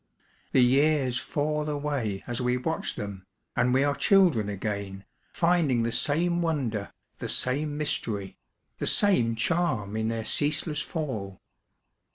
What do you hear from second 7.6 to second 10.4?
mystery, the same charm in their